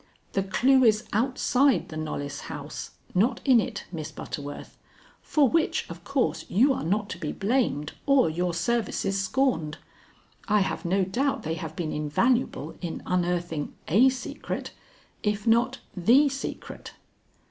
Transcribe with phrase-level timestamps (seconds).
[0.31, 4.75] The clue is outside the Knollys house, not in it, Miss Butterworth,
[5.21, 9.77] for which, of course, you are not to be blamed or your services scorned.
[10.47, 14.71] I have no doubt they have been invaluable in unearthing a secret,
[15.21, 16.93] if not the secret."